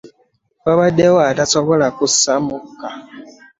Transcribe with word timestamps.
Wanaddewo 0.65 1.19
atasobola 1.31 1.87
kussa 1.97 2.33
mukka. 2.45 2.89